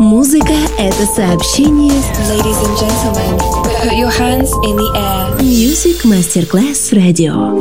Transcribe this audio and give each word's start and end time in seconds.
Музыка — 0.00 0.78
это 0.78 1.06
сообщение. 1.06 1.92
Ladies 2.28 2.58
and 2.64 2.76
gentlemen, 2.78 3.38
put 3.82 3.92
your 3.96 4.10
hands 4.10 4.50
in 4.64 4.76
the 4.76 4.90
air. 4.96 5.34
Music 5.42 6.04
Masterclass 6.04 6.92
Radio. 6.92 7.58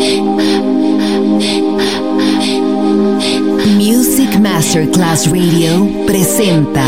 Music 3.78 4.38
Masterclass 4.40 5.28
Radio 5.28 6.06
presenta 6.06 6.86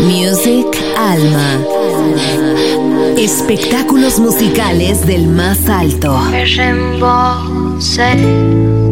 Music 0.00 0.66
Alma. 0.96 1.60
Espectáculos 3.18 4.18
musicales 4.18 5.06
del 5.06 5.28
más 5.28 5.68
alto. 5.68 6.18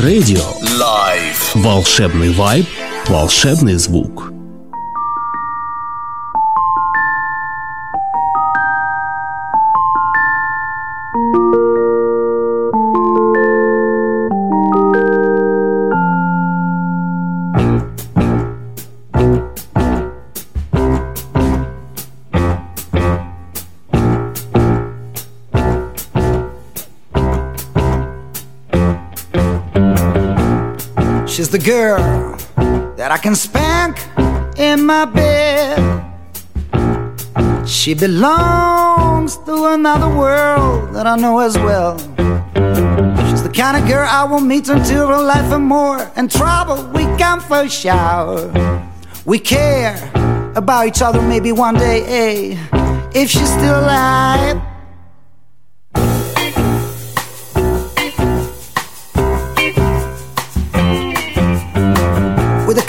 Radio. 0.00 0.40
Live. 0.78 1.52
Волшебный 1.54 2.30
вайб, 2.30 2.66
волшебный 3.08 3.76
звук. 3.76 4.15
Girl 31.66 31.98
that 32.96 33.10
I 33.10 33.18
can 33.18 33.34
spank 33.34 33.98
in 34.56 34.86
my 34.86 35.04
bed. 35.04 35.76
She 37.66 37.92
belongs 37.92 39.36
to 39.38 39.74
another 39.74 40.08
world 40.08 40.94
that 40.94 41.08
I 41.08 41.16
know 41.16 41.40
as 41.40 41.58
well. 41.58 41.98
She's 43.28 43.42
the 43.42 43.52
kind 43.52 43.76
of 43.76 43.88
girl 43.88 44.06
I 44.08 44.22
will 44.30 44.38
meet 44.38 44.68
until 44.68 45.08
her 45.08 45.20
life 45.20 45.50
and 45.50 45.64
more. 45.64 46.08
And 46.14 46.30
trouble 46.30 46.86
we 46.94 47.02
can 47.18 47.40
for 47.40 47.68
shower. 47.68 48.46
We 49.24 49.40
care 49.40 49.96
about 50.54 50.86
each 50.86 51.02
other 51.02 51.20
maybe 51.20 51.50
one 51.50 51.74
day, 51.74 51.98
eh? 52.06 52.58
If 53.12 53.28
she's 53.28 53.50
still 53.50 53.80
alive. 53.80 54.75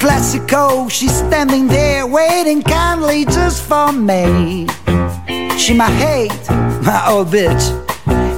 Classical. 0.07 0.88
She's 0.88 1.13
standing 1.13 1.68
there 1.68 2.07
waiting 2.07 2.63
kindly 2.63 3.25
just 3.25 3.62
for 3.68 3.92
me. 3.92 4.65
She 5.57 5.74
might 5.74 5.98
hate 6.07 6.45
my 6.88 7.01
old 7.09 7.27
bitch, 7.27 7.65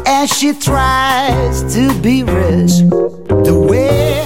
and 0.08 0.28
she 0.28 0.54
tries 0.54 1.56
to 1.76 1.84
be 2.02 2.24
rich. 2.24 2.74
The 3.48 3.56
way 3.70 4.26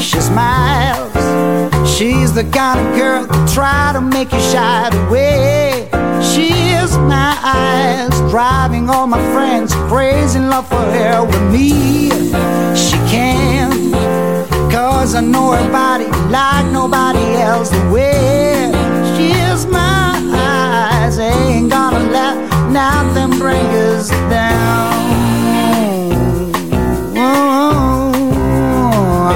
she 0.00 0.18
smiles, 0.30 1.12
she's 1.94 2.32
the 2.32 2.44
kind 2.44 2.80
of 2.80 2.96
girl 2.96 3.26
that 3.26 3.48
try 3.52 3.92
to 3.92 4.00
make 4.00 4.32
you 4.32 4.40
shy 4.52 4.88
The 4.90 5.04
way 5.12 5.88
She 6.30 6.48
is 6.80 6.96
my 6.96 7.32
eyes, 7.60 8.14
driving 8.30 8.88
all 8.88 9.06
my 9.06 9.22
friends 9.34 9.74
crazy 9.90 10.38
in 10.38 10.48
love 10.48 10.66
for 10.68 10.86
her 10.96 11.22
with 11.26 11.44
me. 11.52 12.08
She 12.74 12.96
can 13.12 13.51
Cause 14.72 15.14
I 15.14 15.20
know 15.20 15.52
her 15.52 15.70
body 15.70 16.06
like 16.30 16.66
nobody 16.72 17.36
else. 17.36 17.68
The 17.68 17.90
way 17.90 18.72
is 19.52 19.66
my 19.66 20.14
eyes 20.34 21.18
ain't 21.18 21.68
gonna 21.70 22.10
let 22.10 22.36
nothing 22.70 23.38
bring 23.38 23.66
us 23.66 24.08
down. 24.30 24.92
Oh, 27.18 28.12
oh, 28.94 29.30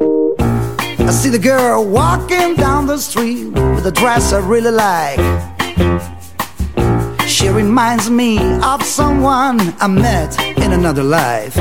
oh. 0.00 1.06
I 1.06 1.10
see 1.12 1.30
the 1.30 1.38
girl 1.38 1.84
walking 1.84 2.56
down 2.56 2.86
the 2.86 2.98
street 2.98 3.44
with 3.74 3.86
a 3.86 3.92
dress 3.92 4.32
I 4.32 4.40
really 4.40 4.72
like. 4.72 5.20
She 7.28 7.48
reminds 7.48 8.10
me 8.10 8.38
of 8.62 8.82
someone 8.82 9.60
I 9.78 9.86
met 9.86 10.36
in 10.58 10.72
another 10.72 11.04
life 11.04 11.56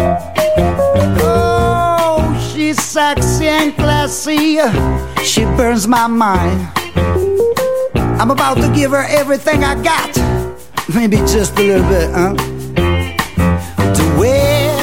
sexy 2.97 3.47
and 3.47 3.75
classy. 3.75 4.57
She 5.23 5.41
burns 5.55 5.87
my 5.87 6.07
mind. 6.07 6.67
I'm 8.19 8.31
about 8.31 8.57
to 8.57 8.73
give 8.73 8.89
her 8.89 9.05
everything 9.07 9.63
I 9.63 9.75
got. 9.83 10.11
Maybe 10.95 11.17
just 11.17 11.55
a 11.59 11.61
little 11.61 11.87
bit, 11.87 12.09
huh? 12.09 12.33
The 13.99 14.07
way 14.19 14.73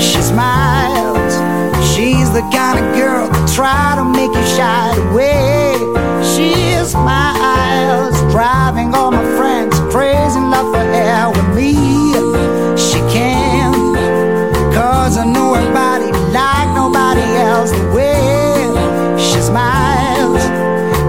she 0.00 0.20
smiles. 0.20 1.34
She's 1.94 2.28
the 2.32 2.42
kind 2.52 2.76
of 2.80 2.86
girl 2.96 3.28
to 3.28 3.54
try 3.54 3.94
to 3.98 4.04
make 4.04 4.34
you 4.38 4.46
shy. 4.56 4.92
The 4.96 5.06
way 5.14 5.78
she 6.32 6.50
smiles, 6.84 8.18
driving 8.32 8.92
all 8.96 9.12
my 9.12 9.24
friends 9.36 9.78
crazy 9.94 10.38
in 10.38 10.50
love 10.50 10.74
for 10.74 10.80
air. 10.80 11.33
smiles. 19.54 20.42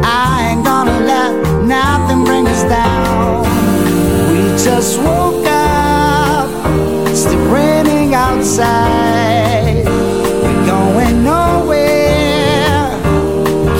I 0.06 0.50
ain't 0.52 0.64
gonna 0.64 1.00
let 1.14 1.32
nothing 1.64 2.24
bring 2.24 2.46
us 2.48 2.64
down. 2.70 3.42
We 4.30 4.38
just 4.64 5.00
woke 5.00 5.48
up, 5.48 6.46
still 7.16 7.46
raining 7.52 8.14
outside. 8.14 9.84
We're 10.44 10.66
going 10.74 11.24
nowhere. 11.24 12.86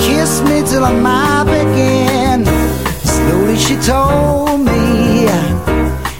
Kiss 0.00 0.42
me 0.48 0.56
till 0.70 0.84
I'm 0.84 1.06
up 1.06 1.46
again. 1.46 2.44
Slowly 3.14 3.56
she 3.56 3.76
told 3.76 4.58
me, 4.70 5.28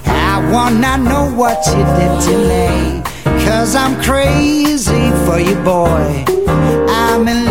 I 0.07 0.35
wanna 0.53 0.99
know 0.99 1.25
what 1.35 1.59
you 1.75 1.83
did 1.99 2.15
to 2.27 2.35
me. 2.53 2.67
Cause 3.45 3.75
I'm 3.75 4.01
crazy 4.09 5.11
for 5.25 5.39
you, 5.41 5.57
boy. 5.65 6.25
I'm 6.89 7.27
in 7.27 7.46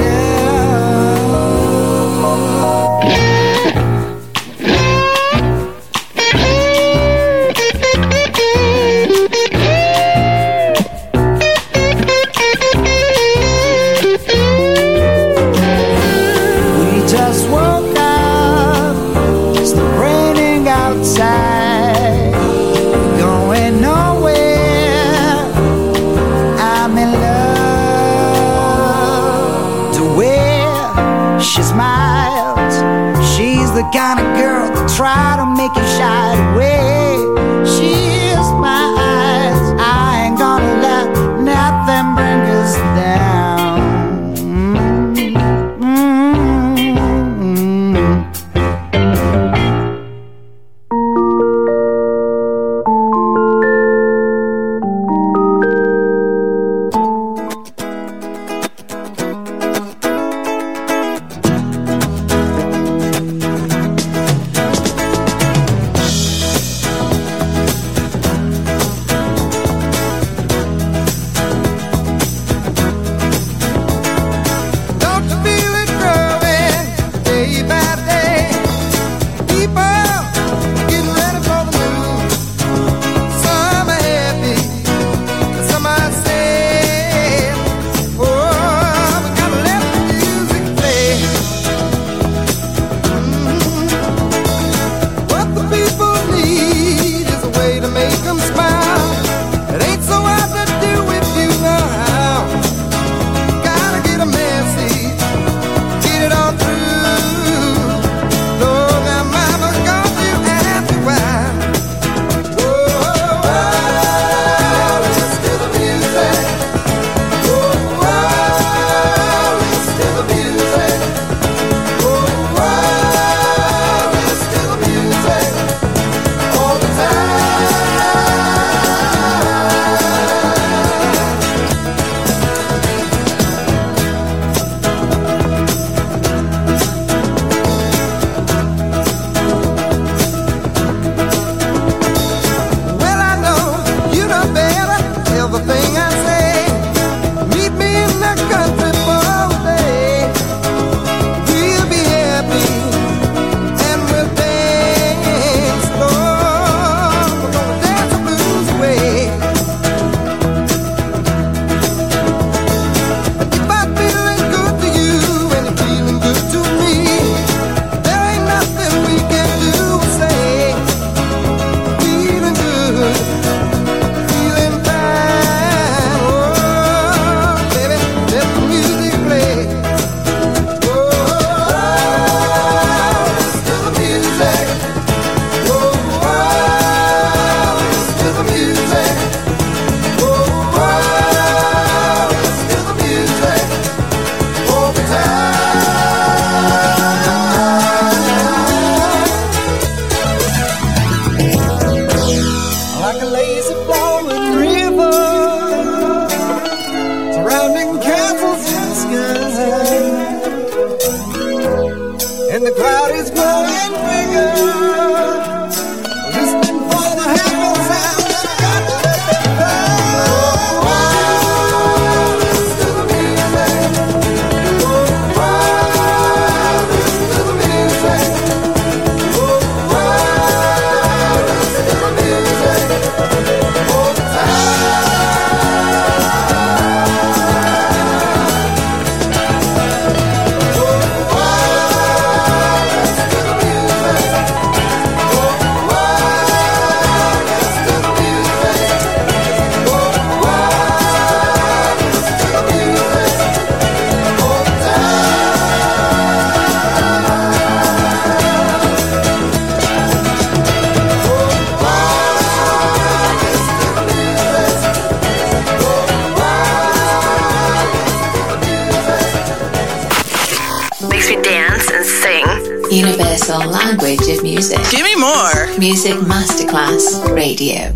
universal 273.48 273.72
language 273.72 274.28
of 274.30 274.44
music. 274.44 274.80
Give 274.92 275.04
me 275.04 275.16
more. 275.16 275.68
Music 275.78 276.14
Masterclass 276.14 277.34
Radio. 277.34 277.94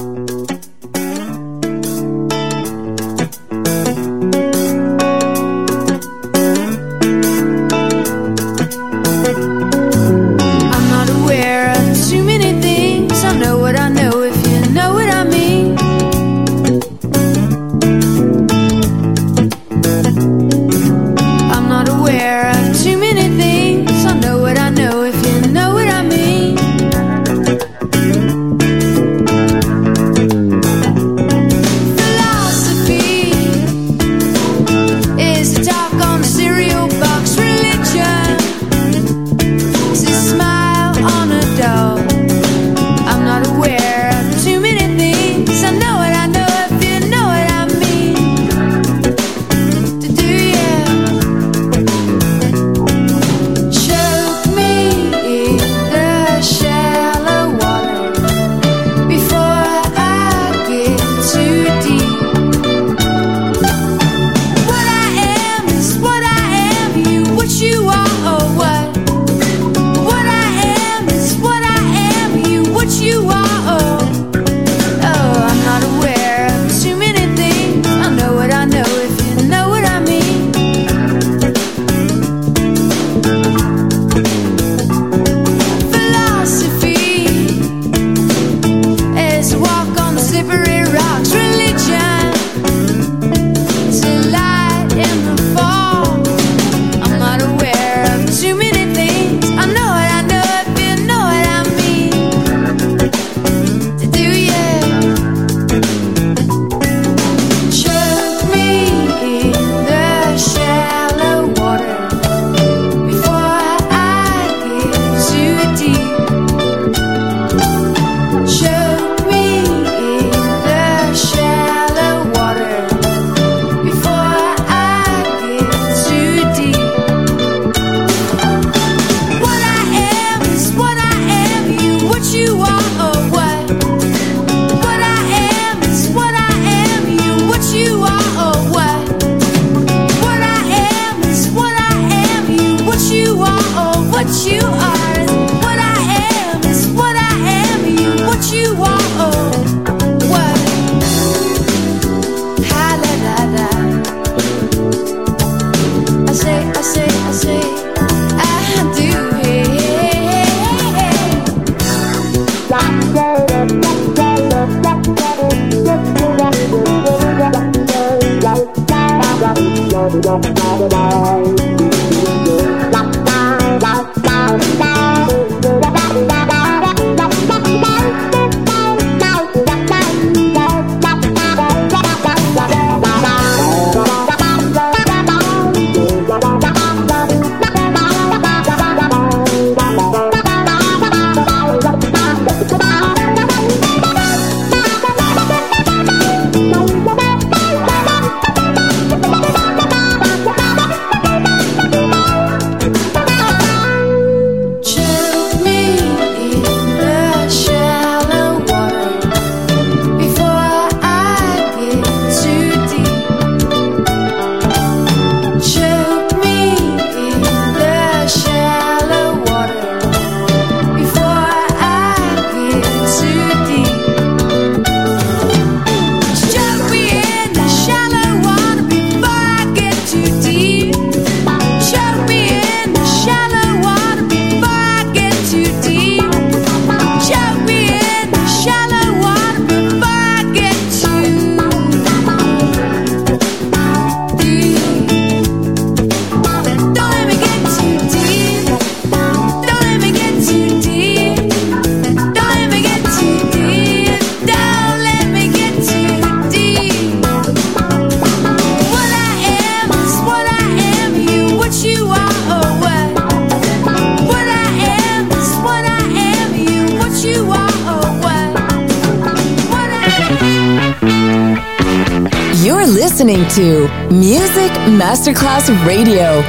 Masterclass 275.61 275.85
Radio. 275.85 276.41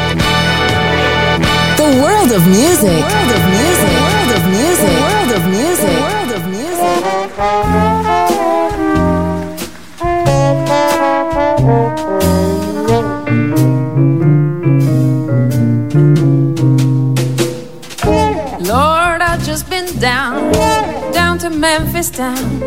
The 1.77 1.85
world 2.01 2.33
of 2.33 2.46
music. 2.46 2.88
The 2.88 2.96
world 3.03 3.31
of 3.33 3.42
music. 3.61 3.92
The 3.92 4.05
world 4.11 4.31
of 4.33 4.42
music. 4.48 4.88
The 4.88 5.01
world 5.03 5.31
of 5.37 5.42
music. 5.48 5.92
The 5.92 6.01
world 6.01 6.33
of 6.33 6.42
music. 6.48 6.83
Lord, 18.66 19.20
I've 19.20 19.44
just 19.44 19.68
been 19.68 19.98
down, 19.98 20.53
down 21.12 21.38
to 21.38 21.51
Memphis 21.51 22.11
town 22.11 22.62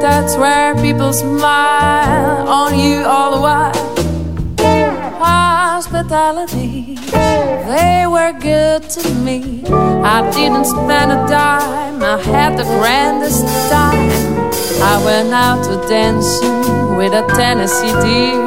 that's 0.00 0.36
where 0.36 0.74
people 0.76 1.12
smile 1.12 2.48
on 2.48 2.78
you 2.78 3.04
all 3.04 3.36
the 3.36 3.40
while. 3.40 3.77
Hospitality, 6.08 6.94
they 7.68 8.06
were 8.06 8.32
good 8.40 8.88
to 8.88 9.14
me. 9.16 9.62
I 9.68 10.30
didn't 10.32 10.64
spend 10.64 11.12
a 11.12 11.26
dime, 11.28 12.02
I 12.02 12.16
had 12.22 12.56
the 12.56 12.62
grandest 12.62 13.44
time. 13.68 14.08
I 14.80 15.04
went 15.04 15.34
out 15.34 15.62
to 15.64 15.86
dancing 15.86 16.96
with 16.96 17.12
a 17.12 17.26
Tennessee 17.36 17.92
deer. 18.00 18.40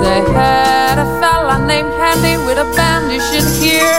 They 0.00 0.32
had 0.32 0.96
a 0.98 1.04
fella 1.20 1.66
named 1.66 1.92
Handy 2.00 2.42
with 2.46 2.56
a 2.56 2.64
band 2.74 3.12
you 3.12 3.20
should 3.28 3.48
hear. 3.60 3.92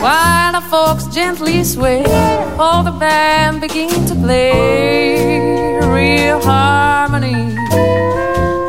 While 0.00 0.52
the 0.52 0.64
folks 0.70 1.12
gently 1.12 1.64
sway, 1.64 2.04
all 2.60 2.84
the 2.84 2.92
band 2.92 3.60
begin 3.60 4.06
to 4.06 4.14
play 4.14 5.80
real 5.80 6.40
harmony. 6.42 7.56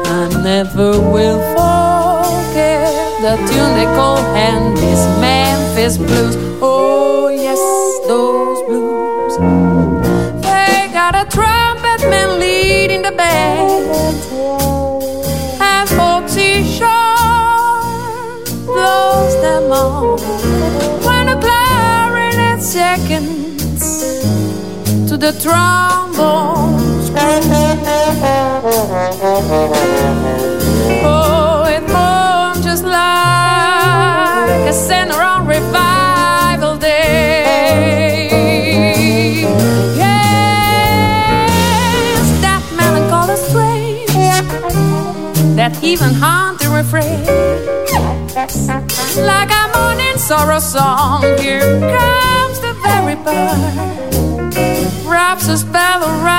I 0.10 0.42
never 0.42 1.00
will 1.00 1.38
the 1.54 1.97
tune 3.50 3.74
they 3.76 3.86
call 3.98 4.18
Handy's 4.34 5.04
Memphis 5.20 5.98
Blues. 5.98 6.36
Oh 6.62 7.28
yes, 7.30 7.60
those 8.08 8.60
blues. 8.68 9.34
They 10.42 10.90
got 10.92 11.14
a 11.16 11.26
trumpet 11.30 12.02
man 12.10 12.40
leading 12.40 13.02
the 13.02 13.12
band, 13.12 13.90
and 15.62 15.90
Foxy 15.90 16.64
Sean 16.64 18.44
blows 18.66 19.36
them 19.42 19.72
on 19.72 20.20
when 21.06 21.30
a 21.30 21.38
clarinet 21.40 22.62
seconds 22.62 23.84
to 25.10 25.18
the 25.18 25.32
trombones. 25.42 27.08
Like 34.68 34.76
a 34.76 34.78
center 34.78 35.22
on 35.22 35.48
revival 35.48 36.76
day. 36.78 38.28
Yes, 39.96 40.68
that 42.42 42.62
melancholy 42.76 43.38
strain, 43.48 44.08
that 45.56 45.82
even 45.82 46.14
haunting 46.14 46.72
refrain, 46.72 47.26
like 49.26 49.52
a 49.52 49.70
morning 49.74 50.18
sorrow 50.18 50.60
song. 50.60 51.24
Here 51.40 51.80
comes 51.80 52.60
the 52.60 52.74
very 52.84 53.16
bird 53.16 53.96
wraps 55.08 55.48
a 55.48 55.58
spell 55.58 56.04
around 56.04 56.37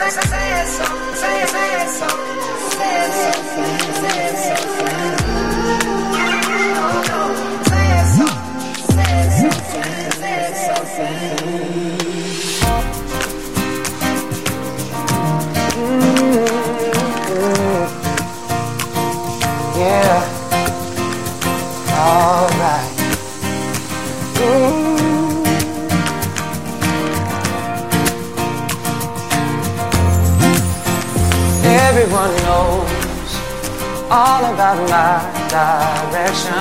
say, 0.00 0.08
say, 0.08 0.20
say 0.22 0.62
it 0.62 0.66
so, 0.66 0.84
say 1.14 1.42
it, 1.42 1.48
say 1.48 1.82
it 1.82 1.88
so, 1.90 2.08
say 2.70 3.04
it 3.04 3.12
so, 3.12 3.32
say 4.00 4.30
it 4.30 4.68
so. 4.74 4.79
out 34.70 34.88
my 34.88 35.18
direction. 35.50 36.54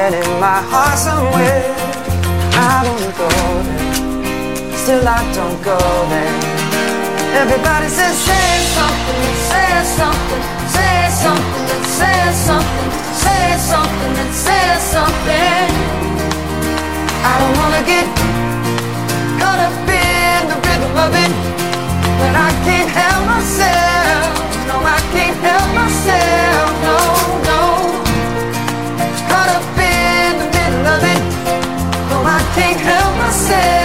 And 0.00 0.14
in 0.14 0.30
my 0.40 0.60
heart 0.70 0.98
somewhere, 0.98 1.64
I 2.52 2.84
wanna 2.86 3.12
go 3.22 3.28
there. 3.66 4.76
Still 4.76 5.08
I 5.08 5.20
don't 5.32 5.60
go 5.64 5.78
there. 6.12 6.36
Everybody 7.42 7.88
says, 7.88 8.16
say 8.28 8.48
something, 8.76 9.24
say 9.52 9.72
something, 9.98 10.42
say 10.76 10.96
something, 11.24 11.66
and 11.74 11.84
say 11.98 12.20
something, 12.46 12.90
say 13.24 13.44
something, 13.70 14.14
and 14.22 14.32
say 14.46 14.66
something. 14.94 15.68
I 17.30 17.32
don't 17.40 17.56
wanna 17.60 17.82
get 17.92 18.06
caught 19.40 19.60
up 19.68 19.88
in 19.88 20.40
the 20.52 20.58
rhythm 20.66 20.94
of 21.04 21.12
it, 21.24 21.32
but 22.18 22.32
I 22.46 22.50
can't 22.66 22.90
help 22.90 23.22
myself 23.26 23.91
no, 24.72 24.78
I 24.84 25.00
can't 25.12 25.36
help 25.48 25.68
myself. 25.74 26.68
No, 26.86 26.98
no. 27.48 27.62
Caught 29.28 29.50
up 29.56 29.78
in 29.78 30.32
the 30.40 30.48
middle 30.56 30.86
of 30.94 31.02
it. 31.14 31.22
No, 32.10 32.16
I 32.24 32.40
can't 32.54 32.80
help 32.80 33.16
myself. 33.18 33.81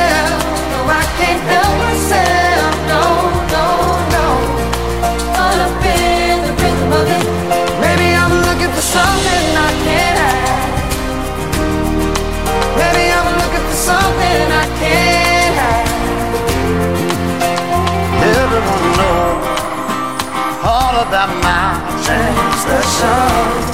emotions 22.97 23.65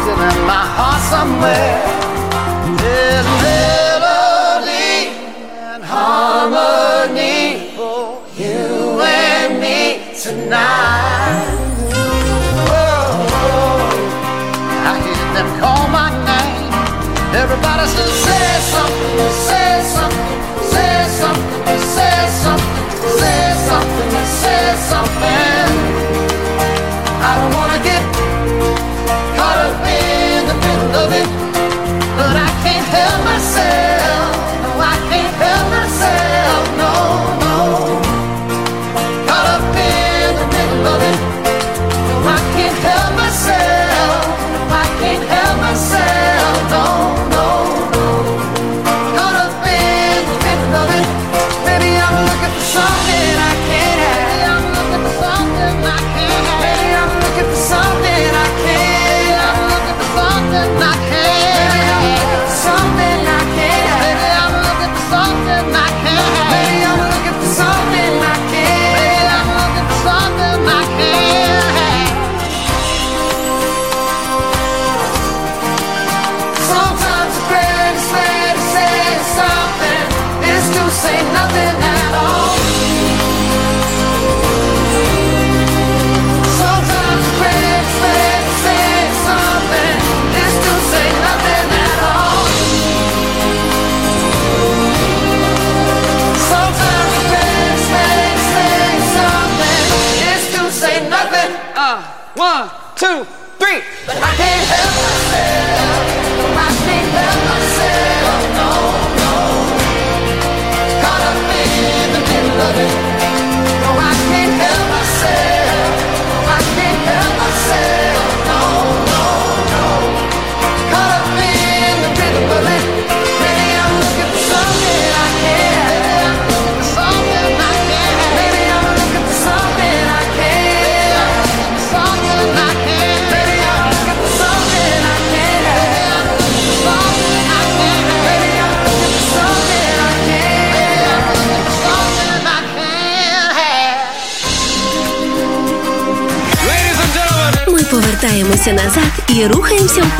still 0.00 0.20
in 0.20 0.38
my 0.46 0.64
heart 0.76 1.02
somewhere. 1.12 1.82
There's 2.80 3.26
melody 3.44 5.12
and 5.68 5.84
harmony 5.84 7.70
for 7.76 8.22
you 8.36 9.00
and 9.02 9.60
me 9.60 10.14
tonight. 10.18 11.44
Whoa, 12.68 13.26
I 14.88 14.92
hear 15.04 15.24
them 15.36 15.48
call 15.60 15.88
my 15.88 16.10
name. 16.24 16.72
Everybody 17.34 17.86
says, 17.88 18.12
say 18.24 18.60
something. 18.72 19.01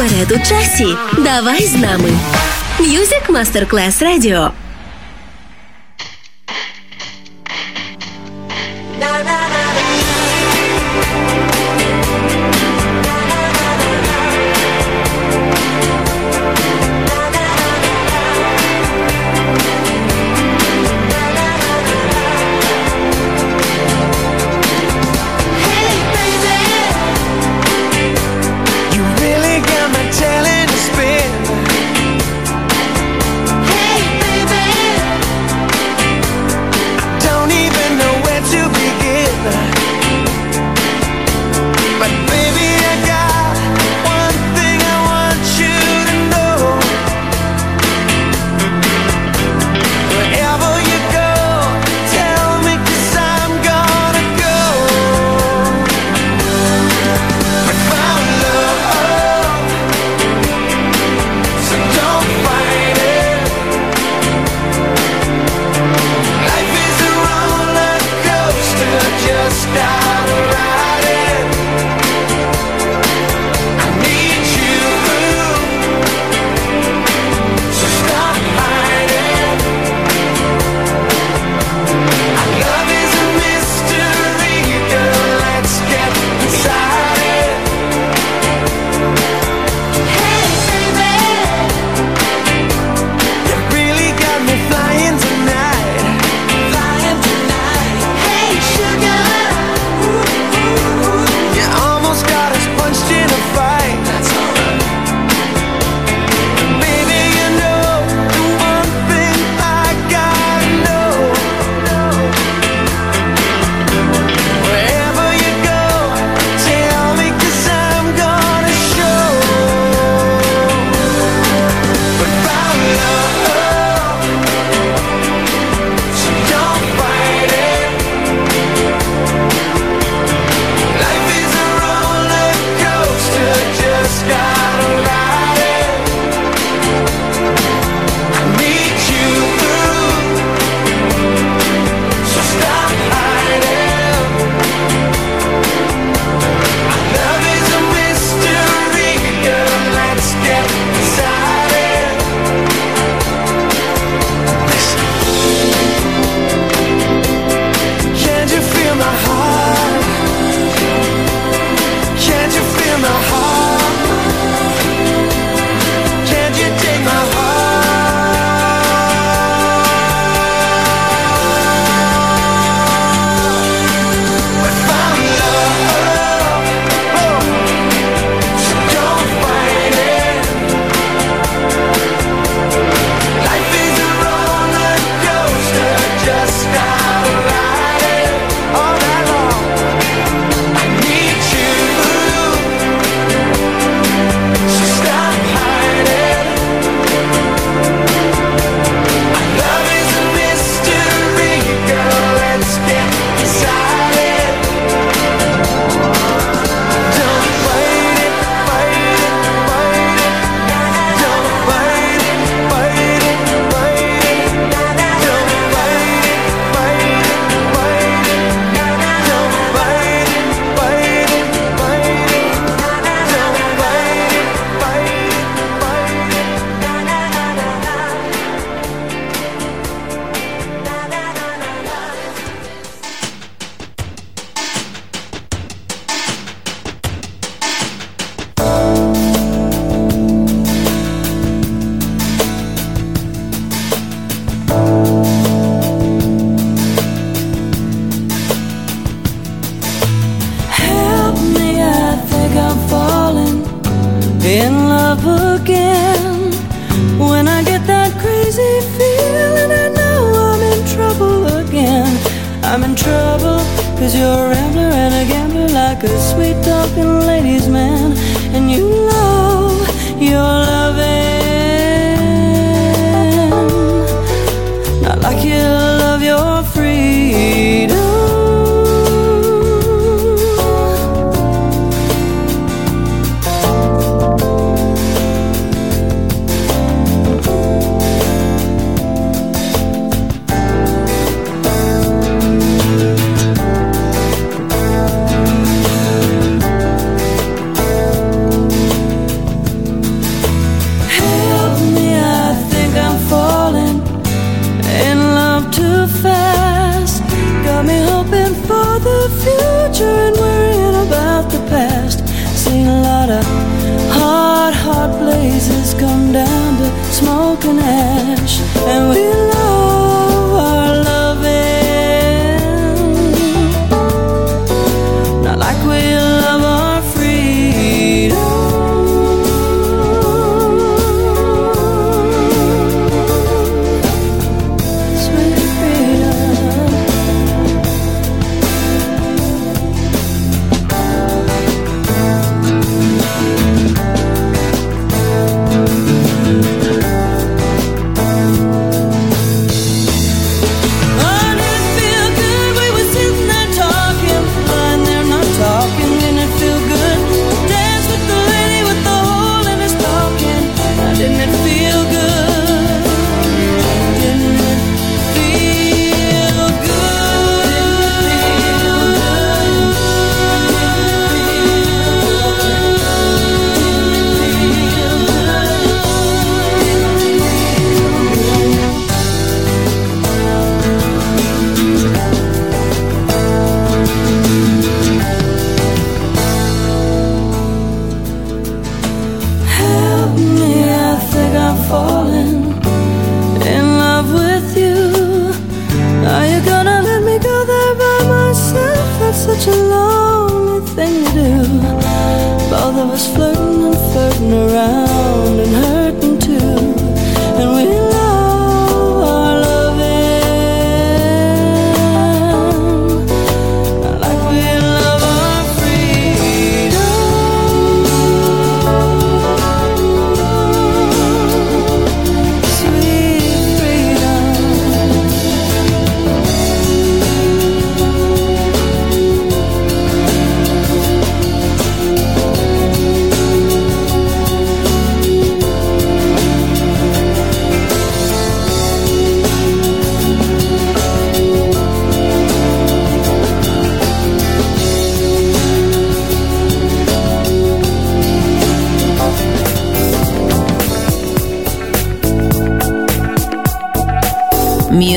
Вперед 0.03 0.33
у 0.33 0.38
часі. 0.38 0.87
Давай 1.19 1.67
з 1.67 1.75
нами. 1.75 2.11
Music 2.81 3.27
Masterclass 3.29 4.03
Radio. 4.03 4.51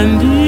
And 0.00 0.14
eternally. 0.14 0.39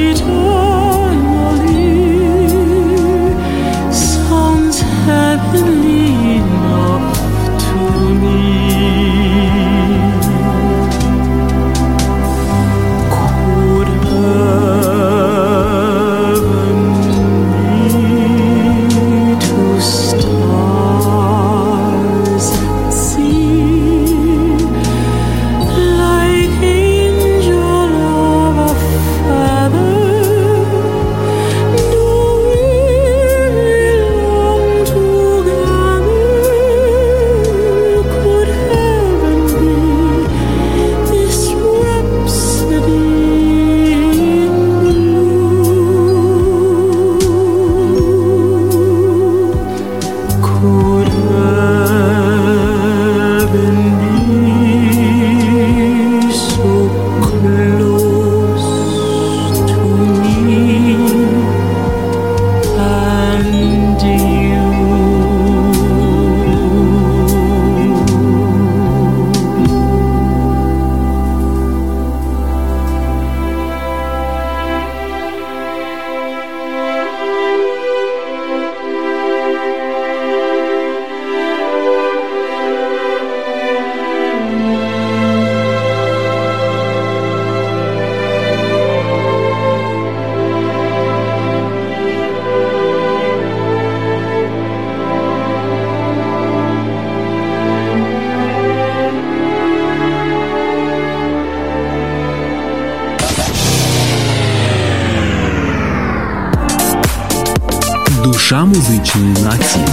Душа 108.52 108.66
музичної 108.66 109.34
нації. 109.44 109.86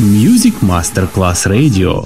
Music 0.00 0.52
Masterclass 0.62 1.46
Radio. 1.48 2.04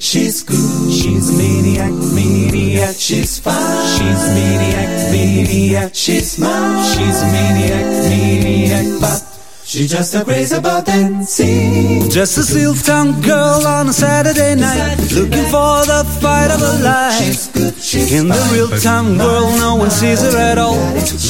She's 0.00 0.36
good. 0.50 0.90
She's 0.98 1.26
maniac, 1.40 1.94
maniac. 2.16 2.94
She's 3.06 3.32
fine. 3.44 3.84
She's 3.94 4.22
maniac, 4.36 4.90
maniac. 5.12 5.90
She's 6.04 6.30
mine. 6.44 6.78
She's 6.92 7.18
maniac, 7.34 7.86
maniac. 8.10 8.86
But 9.04 9.20
she 9.67 9.85
just 9.85 10.15
a 10.15 10.23
crazy 10.23 10.55
about 10.55 10.85
dancing. 10.85 12.09
Just 12.09 12.37
a 12.37 12.43
silk 12.43 12.77
tongued 12.85 13.21
girl 13.21 13.67
on 13.67 13.89
a 13.89 13.93
Saturday 13.93 14.55
night, 14.55 14.95
looking 15.11 15.43
for 15.51 15.83
the 15.83 16.07
fight 16.21 16.49
of 16.51 16.61
her 16.61 16.79
life. 16.81 17.53
In 17.93 18.29
the 18.29 18.49
real 18.53 18.69
time 18.79 19.17
world, 19.17 19.59
no 19.59 19.75
one 19.75 19.91
sees 19.91 20.21
her 20.21 20.37
at 20.37 20.57
all. 20.57 20.79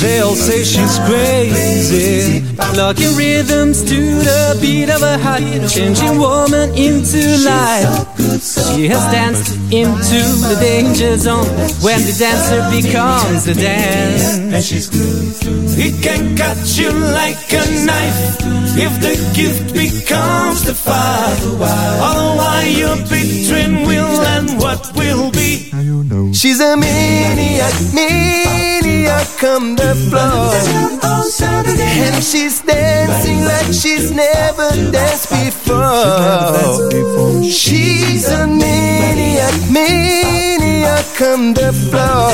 They 0.01 0.19
all 0.19 0.35
say 0.35 0.63
she's 0.63 0.99
crazy. 1.09 2.45
Locking 2.75 3.15
rhythms 3.15 3.81
to 3.85 3.95
the 3.95 4.57
beat 4.61 4.89
of 4.91 5.01
her 5.01 5.17
heart, 5.17 5.41
changing 5.67 6.19
woman 6.19 6.69
into 6.77 7.37
life. 7.43 8.16
She 8.27 8.87
has 8.89 9.03
danced 9.11 9.55
into 9.71 10.19
the 10.49 10.57
danger 10.59 11.17
zone 11.17 11.47
when 11.79 11.99
the 12.03 12.15
dancer 12.19 12.59
becomes 12.75 13.47
a 13.47 13.53
dance. 13.53 14.37
And 14.37 14.63
she's 14.63 14.89
good. 14.89 15.33
It 15.79 16.03
can 16.03 16.35
cut 16.35 16.57
you 16.77 16.91
like 16.91 17.53
a 17.53 17.63
knife 17.85 18.37
if 18.75 18.93
the 18.99 19.15
gift 19.33 19.73
becomes 19.73 20.65
the 20.65 20.73
fire. 20.73 21.37
Otherwise, 22.03 22.77
you're 22.77 22.97
between 23.07 23.87
will 23.87 24.21
and 24.35 24.59
what 24.59 24.93
will. 24.95 25.26
She's 26.37 26.59
a 26.59 26.77
maniac, 26.77 27.73
maniac 27.95 29.43
on 29.43 29.73
the 29.75 29.95
floor. 30.05 30.53
And 31.81 32.23
she's 32.23 32.61
dancing 32.61 33.41
like 33.43 33.73
she's 33.73 34.11
never 34.11 34.69
danced 34.91 35.31
before. 35.31 36.91
She's 37.43 38.29
a 38.29 38.45
maniac, 38.45 39.71
maniac 39.71 41.21
on 41.21 41.55
the 41.55 41.73
floor. 41.73 42.29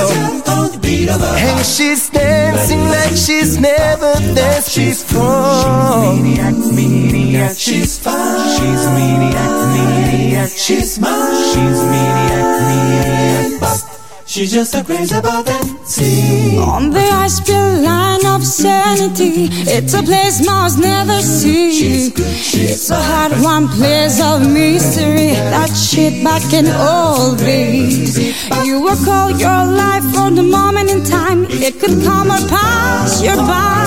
And 1.38 1.66
she's 1.66 2.10
dancing 2.10 2.84
like 2.84 3.16
she's 3.16 3.58
never 3.58 4.14
danced 4.36 4.76
before. 4.76 5.64
She's 5.64 6.20
maniac, 6.20 6.56
maniac, 6.76 7.56
she's 7.58 7.98
fine. 8.00 8.60
She's 8.60 8.86
maniac, 8.86 9.52
maniac, 9.78 10.50
she's 10.50 11.00
mine. 11.00 11.54
She's 11.54 11.82
maniac, 11.84 12.62
maniac, 12.68 13.93
she's 14.26 14.52
just 14.52 14.76
a 14.76 14.84
crazy 14.84 15.16
about 15.16 15.46
that 15.46 15.74
dancing. 15.84 16.60
On 16.60 16.90
the 16.90 17.00
ice 17.00 17.40
iceberg 17.40 17.84
line 17.84 18.26
of 18.26 18.46
sanity, 18.46 19.48
it's 19.70 19.94
a 19.94 20.04
place 20.04 20.46
Mars 20.46 20.78
never 20.78 21.22
see. 21.22 22.12
It's 22.16 22.90
a 22.90 22.96
hard 22.96 23.34
one 23.42 23.68
place 23.68 24.22
of 24.22 24.42
mystery 24.42 25.32
that 25.54 25.70
shit 25.70 26.24
back 26.24 26.54
in 26.54 26.68
old 26.68 27.38
days. 27.40 28.18
You 28.66 28.82
were 28.82 28.98
called 29.06 29.40
your 29.40 29.66
life 29.66 30.04
for 30.14 30.32
the 30.32 30.44
moment 30.44 30.90
in 30.90 31.04
time. 31.04 31.46
It 31.50 31.80
could 31.80 32.04
come 32.04 32.32
or 32.32 32.48
pass 32.48 33.22
your 33.22 33.38
by. 33.38 33.82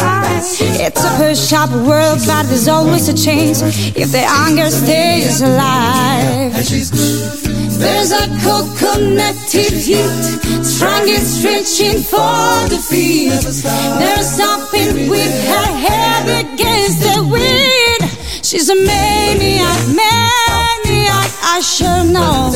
It's 0.78 1.04
a 1.04 1.10
push 1.18 1.52
up 1.52 1.70
world, 1.70 2.20
but 2.26 2.44
there's 2.44 2.68
always 2.68 3.08
a 3.08 3.14
change 3.14 3.58
if 3.96 4.12
the 4.12 4.24
anger 4.46 4.70
stays 4.70 5.40
alive. 5.40 7.45
There's 7.78 8.12
a 8.12 8.26
coconuted 8.42 9.72
heat, 9.72 10.64
strong 10.64 11.08
and 11.08 11.22
stretching 11.22 12.02
for 12.02 12.68
the 12.72 12.78
feet. 12.80 13.30
There's 14.00 14.30
something 14.30 15.08
with 15.10 15.34
her 15.52 15.68
head 15.84 16.24
against 16.44 17.00
the 17.02 17.24
wind. 17.24 18.10
She's 18.42 18.68
a 18.70 18.76
maniac, 18.76 19.80
maniac, 19.88 21.30
I 21.42 21.60
sure 21.60 22.04
know. 22.04 22.52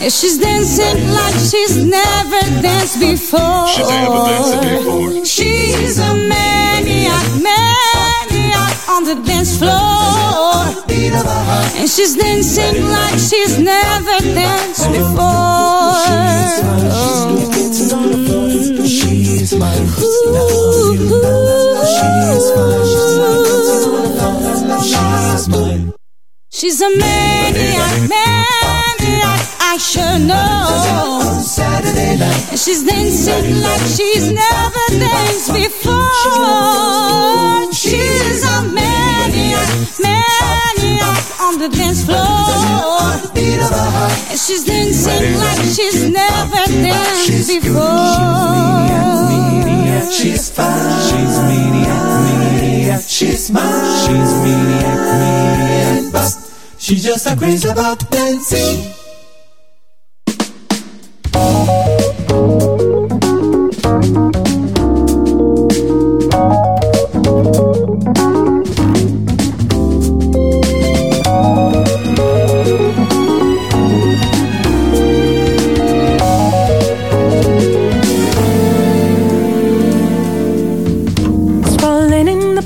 And 0.00 0.12
she's 0.12 0.38
dancing 0.38 1.12
like 1.12 1.34
she's 1.34 1.76
never 1.76 2.40
danced 2.62 2.98
before. 3.00 3.66
she's 3.68 3.88
never 3.88 4.18
danced 4.30 4.60
before. 4.62 5.24
She's 5.24 5.98
a 5.98 6.14
maniac, 6.14 7.26
maniac 7.42 8.88
on 8.88 9.04
the 9.04 9.16
dance 9.26 9.58
floor. 9.58 10.63
And 10.76 11.88
she's 11.88 12.16
dancing 12.16 12.82
like 12.88 13.18
she's 13.18 13.58
never 13.58 14.18
danced 14.34 14.90
before. 14.90 15.94
She's 26.50 26.80
a 26.80 26.88
maniac, 26.96 28.08
maniac, 28.08 29.42
I 29.60 29.76
sure 29.78 30.18
know. 30.18 31.20
And 32.50 32.58
she's 32.58 32.82
dancing 32.84 33.60
like 33.62 33.80
she's 33.82 34.32
never 34.32 34.86
danced 34.98 35.52
before. 35.52 36.02
She's 37.72 38.42
a 38.44 38.62
maniac, 38.62 39.68
maniac 40.00 40.33
on 41.44 41.58
the 41.58 41.68
dance 41.68 42.04
floor. 42.04 42.18
And 44.30 44.38
she's 44.38 44.64
dancing 44.64 45.38
like 45.38 45.64
she's 45.76 46.08
never 46.08 46.64
danced 46.86 47.48
before. 47.48 48.64
She's 50.10 50.50
fine. 50.50 51.00
She's 51.08 51.36
maniac, 51.48 52.04
maniac. 52.24 53.02
She's 53.06 53.50
mine. 53.50 54.00
She's 54.04 54.32
maniac, 54.44 55.00
maniac. 55.20 56.12
But 56.12 56.32
she's 56.78 57.02
just 57.04 57.26
a 57.26 57.36
crazy 57.36 57.68
about 57.68 58.10
dancing. 58.10 58.94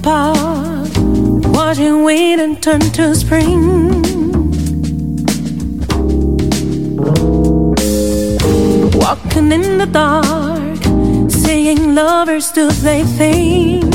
apart, 0.08 0.96
watching 1.54 2.02
winter 2.02 2.54
turn 2.60 2.80
to 2.80 3.14
spring. 3.14 4.02
Walking 9.00 9.52
in 9.52 9.78
the 9.78 9.88
dark, 9.90 10.82
seeing 11.30 11.94
lovers 11.94 12.50
do 12.52 12.70
their 12.70 13.04
thing. 13.04 13.87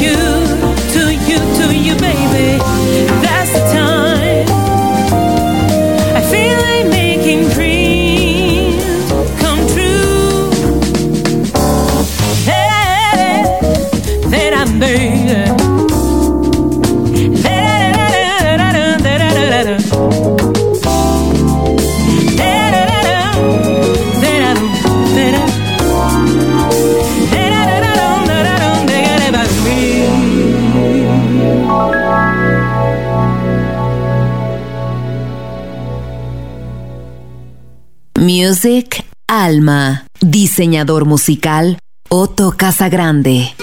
you. 0.00 0.21
Music, 38.64 39.04
Alma. 39.26 40.06
Diseñador 40.20 41.04
musical, 41.04 41.78
Otto 42.08 42.52
Casagrande. 42.56 43.56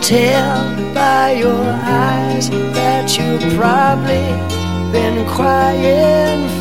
tell 0.00 0.94
by 0.94 1.32
your 1.32 1.64
eyes 1.82 2.48
that 2.50 3.18
you've 3.18 3.56
probably 3.56 4.28
been 4.92 5.26
crying 5.26 6.55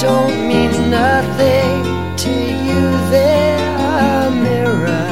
don't 0.00 0.48
mean 0.48 0.88
nothing 0.88 2.16
to 2.16 2.30
you. 2.30 2.82
They're 3.10 3.76
a 3.76 4.30
mirror. 4.30 5.08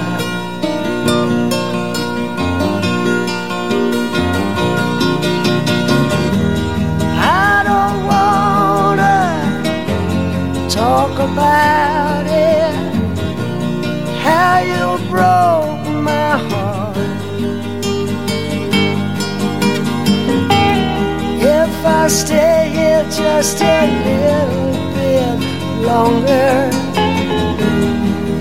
I 7.21 7.63
don't 7.71 7.99
wanna 8.13 9.19
talk 10.71 11.15
about 11.19 12.25
it. 12.27 12.75
How 14.25 14.55
you 14.73 14.87
broke 15.11 15.85
my 16.03 16.31
heart. 16.49 16.97
If 21.61 21.73
I 21.85 22.09
stay 22.09 22.71
here 22.75 23.05
just 23.11 23.61
a 23.61 23.81
little 24.07 24.58
longer. 25.89 26.71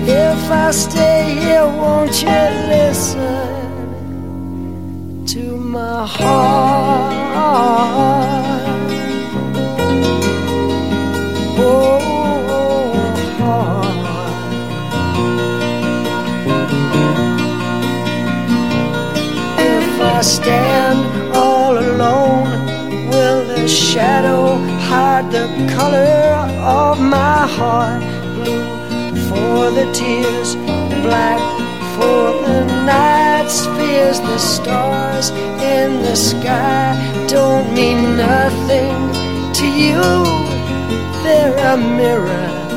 If 0.06 0.40
I 0.50 0.70
stay 0.70 1.20
here, 1.40 1.66
won't 1.80 2.14
you 2.22 2.40
listen 2.74 3.26
to 5.32 5.44
my 5.56 6.06
heart? 6.06 7.12
Oh, 11.60 11.98
heart. 13.38 13.96
If 19.72 19.88
I 20.16 20.20
stand 20.36 21.00
all 21.34 21.74
alone, 21.78 22.48
will 23.10 23.40
the 23.52 23.66
shadow 23.68 24.42
hide 24.88 25.26
the 25.30 25.46
color 25.74 26.47
my 27.08 27.46
heart? 27.46 28.02
Blue 28.34 28.64
for 29.28 29.70
the 29.70 29.90
tears, 29.92 30.54
black 31.02 31.40
for 31.96 32.32
the 32.46 32.64
night's 32.84 33.66
fears. 33.76 34.20
The 34.20 34.38
stars 34.38 35.30
in 35.30 36.02
the 36.02 36.16
sky 36.16 36.94
don't 37.28 37.72
mean 37.74 38.16
nothing 38.16 38.96
to 39.58 39.66
you. 39.66 40.02
They're 41.24 41.56
a 41.72 41.76
mirror. 41.76 42.67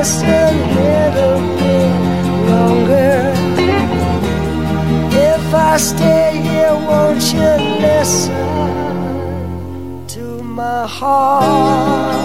Just 0.00 0.24
a 0.24 0.50
little 0.80 1.40
bit 1.60 1.92
longer. 2.50 3.20
If 5.12 5.44
I 5.54 5.76
stay 5.76 6.40
here, 6.40 6.74
won't 6.88 7.24
you 7.34 7.50
listen 7.84 8.36
to 10.14 10.42
my 10.42 10.86
heart? 10.86 12.20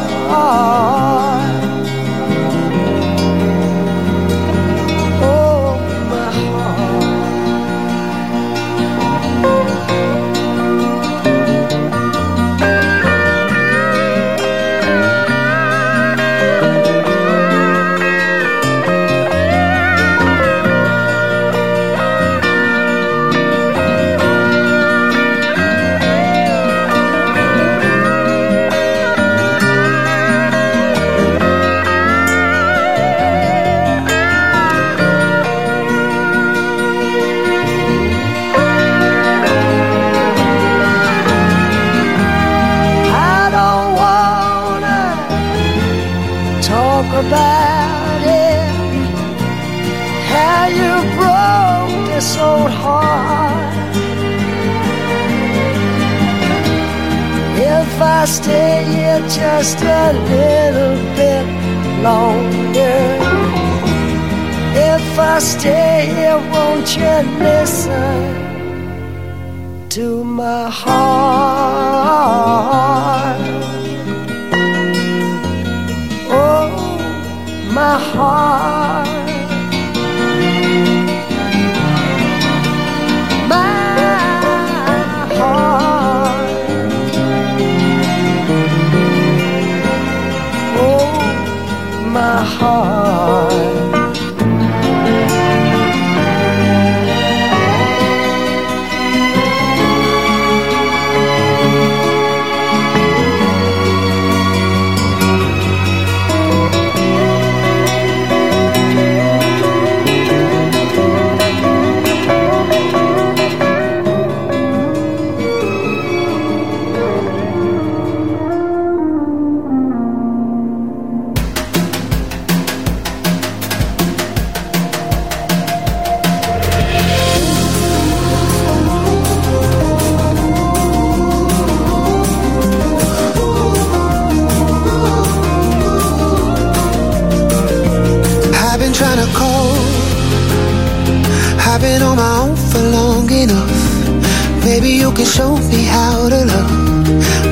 Show 145.26 145.58
me 145.74 145.84
how 145.86 146.30
to 146.30 146.46
love. 146.46 146.72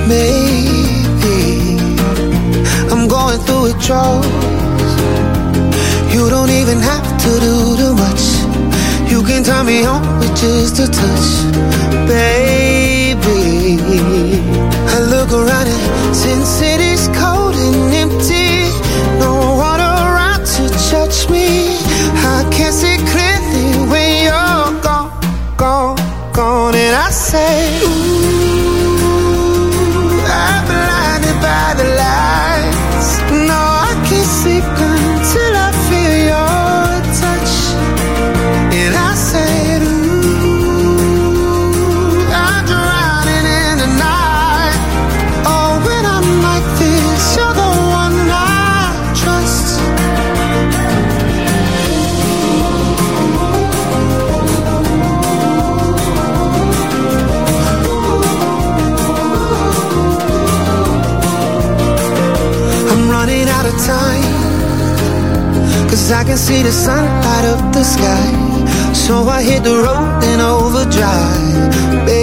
Maybe 0.07 1.77
I'm 2.91 3.07
going 3.07 3.39
through 3.45 3.63
withdrawals. 3.63 4.25
You 6.13 6.29
don't 6.29 6.51
even 6.51 6.79
have 6.79 7.07
to 7.25 7.31
do 7.47 7.55
too 7.81 7.95
much. 7.95 8.23
You 9.11 9.23
can 9.23 9.43
turn 9.43 9.65
me 9.65 9.85
on 9.85 10.01
with 10.19 10.35
just 10.35 10.79
a 10.79 10.87
touch, 10.87 11.29
baby. 12.07 13.79
I 14.95 14.99
look 15.13 15.31
around 15.31 15.67
and 15.67 16.15
since 16.15 16.47
city's 16.47 16.82
I 66.13 66.23
can 66.23 66.37
see 66.37 66.61
the 66.61 66.71
sun 66.71 67.05
out 67.33 67.45
of 67.53 67.73
the 67.73 67.83
sky. 67.83 68.25
So 68.93 69.27
I 69.27 69.41
hit 69.41 69.63
the 69.63 69.75
road 69.85 70.23
in 70.31 70.39
overdrive. 70.39 72.05
Baby 72.05 72.22